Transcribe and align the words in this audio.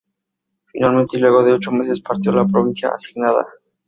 Finalmente 0.65 1.15
y 1.15 1.19
luego 1.21 1.45
de 1.45 1.53
ocho 1.53 1.71
meses 1.71 2.01
partió 2.01 2.31
a 2.31 2.37
la 2.37 2.47
provincia 2.47 2.89
asignada. 2.89 3.45